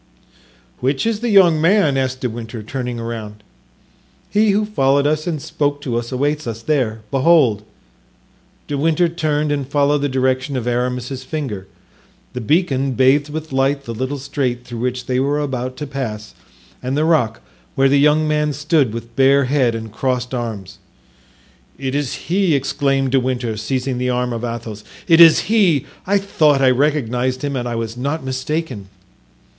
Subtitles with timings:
[0.79, 3.43] "Which is the young man?" asked De Winter, turning around.
[4.31, 7.61] "He who followed us and spoke to us awaits us there; behold!"
[8.67, 11.67] De Winter turned and followed the direction of Aramis's finger.
[12.33, 16.33] The beacon bathed with light the little strait through which they were about to pass
[16.81, 17.39] and the rock
[17.75, 20.79] where the young man stood with bare head and crossed arms.
[21.77, 25.85] "It is he!" exclaimed De Winter, seizing the arm of Athos; "it is he!
[26.07, 28.89] I thought I recognized him and I was not mistaken."